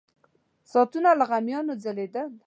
[0.71, 2.27] ساعتونه له غمیانو ځلېدل.